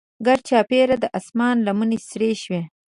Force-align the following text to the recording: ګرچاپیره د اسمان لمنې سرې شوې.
ګرچاپیره 0.25 0.95
د 0.99 1.05
اسمان 1.19 1.55
لمنې 1.67 1.97
سرې 2.09 2.31
شوې. 2.43 2.61